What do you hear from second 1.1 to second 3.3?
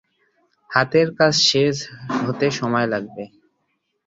কাজ শেষ হতে সময় লাগবে।